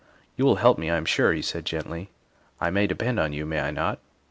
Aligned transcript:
"You 0.35 0.45
will 0.45 0.55
help 0.55 0.79
me, 0.79 0.89
I 0.89 0.97
am 0.97 1.05
sure," 1.05 1.31
he 1.31 1.43
said 1.43 1.63
gently." 1.63 2.09
I 2.59 2.71
may 2.71 2.87
depend 2.87 3.19
on 3.19 3.33
you, 3.33 3.45
may 3.45 3.59
I 3.59 3.69
not 3.69 3.99